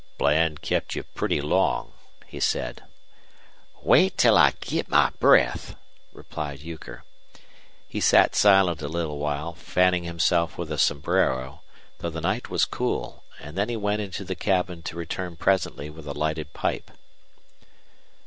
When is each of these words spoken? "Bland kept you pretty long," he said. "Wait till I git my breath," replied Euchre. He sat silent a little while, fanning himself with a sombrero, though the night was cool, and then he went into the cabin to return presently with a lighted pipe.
"Bland 0.17 0.63
kept 0.63 0.95
you 0.95 1.03
pretty 1.03 1.41
long," 1.41 1.93
he 2.25 2.39
said. 2.39 2.81
"Wait 3.83 4.17
till 4.17 4.35
I 4.35 4.53
git 4.59 4.89
my 4.89 5.11
breath," 5.19 5.75
replied 6.11 6.61
Euchre. 6.61 7.03
He 7.87 7.99
sat 7.99 8.33
silent 8.33 8.81
a 8.81 8.87
little 8.87 9.19
while, 9.19 9.53
fanning 9.53 10.03
himself 10.05 10.57
with 10.57 10.71
a 10.71 10.79
sombrero, 10.79 11.61
though 11.99 12.09
the 12.09 12.19
night 12.19 12.49
was 12.49 12.65
cool, 12.65 13.23
and 13.41 13.55
then 13.55 13.69
he 13.69 13.77
went 13.77 14.01
into 14.01 14.23
the 14.25 14.33
cabin 14.33 14.81
to 14.81 14.97
return 14.97 15.35
presently 15.35 15.91
with 15.91 16.07
a 16.07 16.13
lighted 16.17 16.51
pipe. 16.51 16.89